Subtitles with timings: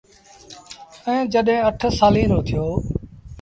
[1.07, 2.65] ائيٚݩ جڏهيݩ اَٺ سآليٚݩ رو ٿيو۔